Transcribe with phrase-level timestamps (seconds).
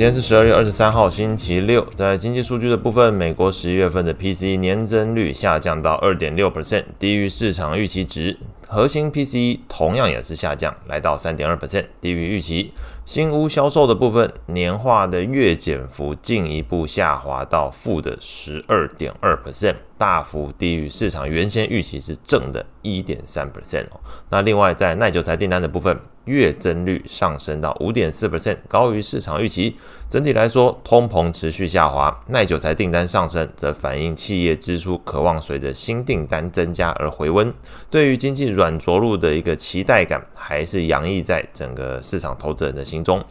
[0.00, 1.86] 今天是十二月二十三号，星期六。
[1.94, 8.38] 在经济数据的部分，美国十一月份的 PCE 年增率下降到二点六 percent，低于市场预期值。
[8.66, 12.72] 核心 PCE 同样也是下降，来到三点二 percent，低于预期。
[13.04, 24.00] 新屋销售的部分，年化的月减幅进一步下滑到负的十二点二 percent，大幅低于市场原先预期是正的一点三 percent 哦。
[24.30, 29.76] 那另外在耐久材订单的部分，月增率上升到五点四 percent，高于市场预期。
[30.08, 37.52] 整体来说，通膨持续下滑，耐久材订单上升，则反映企业支出渴望随着新订单增加而回温。
[37.90, 43.22] 对于经济软着陆的一个期待感，还是洋溢在整个市场投资人的心中。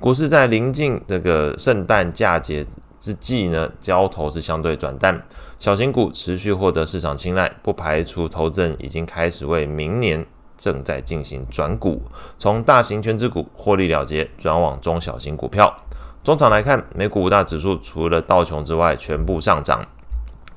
[0.00, 2.64] 股市在临近这个圣诞佳节
[3.04, 5.22] 之际呢，交投是相对转淡，
[5.58, 10.24] 小型股持续获得市场青睐，不排除投资人已经开始为明年。
[10.56, 12.00] 正在进行转股，
[12.38, 15.82] 从大型全资股获利了结，转往中小型股票。
[16.22, 19.84] 中场来看，美股五大指数除了道琼之外，全部上涨。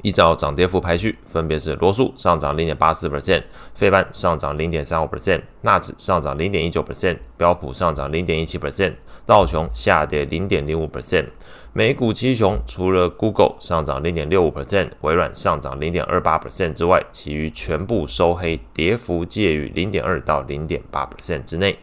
[0.02, 8.94] 依照涨跌幅排序，分别是罗素上涨零点八四 percent，费半上涨零点三五 percent，纳指上涨零点一九 percent，标普上涨零点一七 percent，
[9.26, 11.26] 道琼下跌零点零五 percent。
[11.74, 21.78] 美股七雄除了 Google 上涨零点六五 percent，微软上涨零点二八 percent 之外，其余全部收黑，跌幅介于零点二到零点八 percent 之内。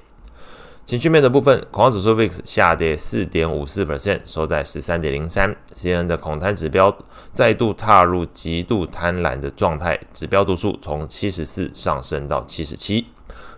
[0.85, 5.57] 情绪面的部分，恐慌指数 VIX 下跌四点五四 percent，收在十三点零三。
[5.73, 6.95] C N 的恐贪指标
[7.33, 13.07] 再度踏入极度贪婪的状态，指标读数从七十四上升到七十七。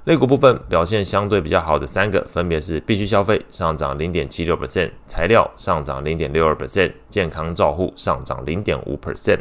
[0.05, 9.41] 类股部分表现相对比较好的三个，分别是必须消费上涨零点七六 percent，材料上涨零点六二 percent，健康照护上涨零点五 percent。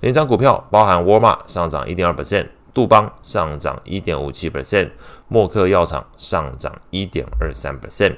[0.00, 2.48] 连涨股票包含沃尔玛上涨一点二 percent。
[2.74, 4.90] 杜邦上涨一点五七 percent，
[5.28, 8.16] 默克药厂上涨一点二三 percent。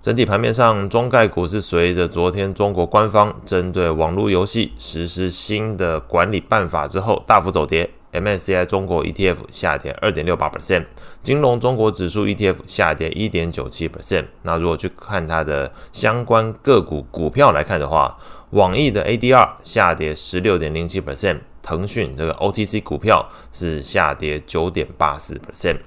[0.00, 7.90] 整体盘面上，中概股是随着昨天中国官方针对网络游戏实施新的管理办法之后大幅走跌。
[8.12, 10.84] MSCI 中国 ETF 下跌二点六八 percent，
[11.22, 14.24] 金融中国指数 ETF 下跌一点九七 percent。
[14.42, 18.18] 那如果去看它的相关个股股票来看的话，
[18.50, 21.38] 网易的 ADR 下跌十六点零七 percent。
[21.70, 25.78] 腾讯这个 OTC 股票是下跌九点八四 percent，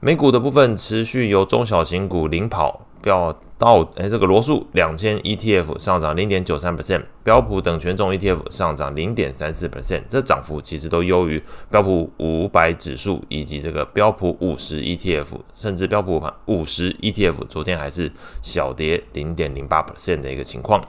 [0.00, 18.10] 美股的部分持续由中小型股领跑，标到诶这个罗素两千 ETF 上涨零点九三 percent，标普等权重 ETF 上涨零点三四 percent，这涨幅其实都优于标普五百指数以及这个标普五十 ETF，甚至标普五十 ETF 昨天还是
[18.40, 20.82] 小跌零点零八 percent 的一个情况。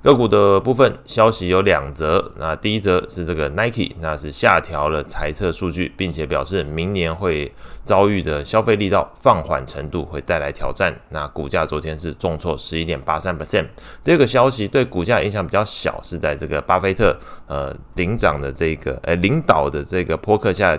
[0.00, 7.52] 个股的部分消息有两则，那第一则是这个 Nike，那是下调了财测数据，并且表示明年会
[7.82, 13.66] 遭遇的消费力道放缓程度会带来挑战，那股价昨天是重挫十一点八三 percent。
[14.04, 17.18] 第二个消息对股价影响比较小，是在这个巴菲特
[17.48, 20.78] 呃领涨的这个呃领导的这个波克下。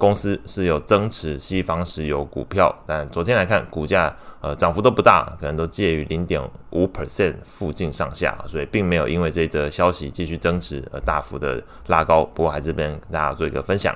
[0.00, 12.24] 公司是有增持西方石油股票，但昨天来看股价呃涨幅都不大，可能都介于零点五 percent 附近上下，所以并没有因为这则消息继续增持而大幅的拉高。
[12.24, 13.94] 不过还是跟大家做一个分享。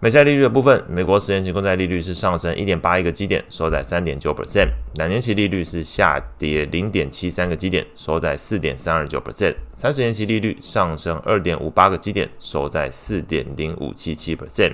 [0.00, 4.66] 美债利率的部分，美国十年期公债利率是上升一点八一个基点，收在三点九 percent；
[4.96, 14.72] 两年期利率是下跌零点七三个基点，收在四点三二九 percent；三十年期利率上升二点五八个基点，收在四点零五七七 percent。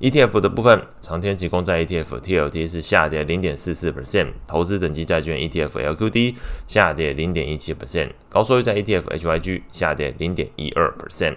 [0.00, 11.36] ETF 的部分，长天提供债 ETF TLT 是下跌零点四四 percent，投资等级债券 ETF LQD 下跌零点一七 percent，高收益债 ETF HYG 下跌零点一二 percent。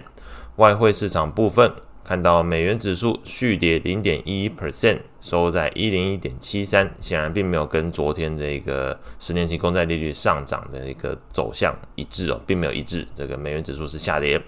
[0.56, 14.38] 外汇市场部分，看到美元指数续跌零点一一 percent，收在一零一点七三，显然并没有跟昨天这个十年期公债利率上涨的一个走向一致哦，并没有一致，这个美元指数是下跌。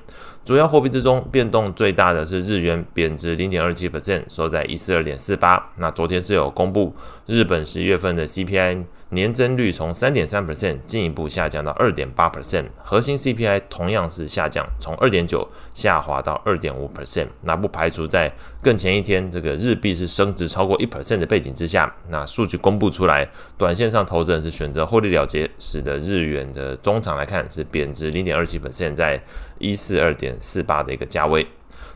[0.44, 5.72] 主要货币之中，变动最大的是日元贬值零点二七 percent，收在一四二点四八。
[5.78, 6.94] 那昨天是有公布
[7.24, 8.84] 日本十一月份的 CPI。
[9.10, 17.28] 年增率从三点三 percent 进一步下降到二点八 percent，核心 CPI 同样是下降，从二点九下滑到二点五 percent。
[17.42, 29.22] 那不排除在更前一天这个日币是升值超过一 percent 的背景之下，那数据公布出来，短线上投资人是选择获利了结，使得日元的中场来看是贬值零点二七 percent，在
[29.58, 31.46] 一四二点四八的一个价位。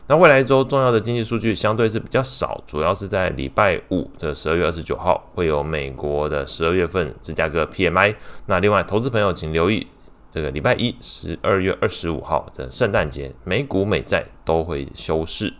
[0.07, 8.15] 那未来一周重要的经济数据相对是比较少，主要是在礼拜五的十二月二十九号会有美国的十二月份芝加哥 PMI。
[8.47, 9.87] 那另外，投资朋友请留意
[10.31, 15.53] 这个礼拜一十二月二十五号的圣诞节，美股美债都会休市。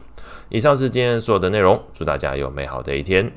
[0.49, 3.29] 以上是今天所有的内容，祝大家有美好的一天。